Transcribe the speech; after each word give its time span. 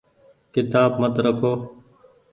ڪيتآب 0.53 0.91
مت 1.01 1.15
رکو۔ 1.25 1.51